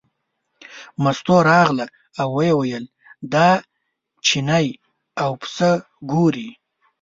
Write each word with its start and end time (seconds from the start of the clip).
مستو 1.03 1.37
راغله 1.51 1.85
او 2.21 2.29
ویې 2.37 2.53
ویل 2.59 2.85
دا 3.33 3.49
چینی 4.25 4.67
او 5.23 5.31
پسه 5.41 5.71
ګورې. 6.11 6.49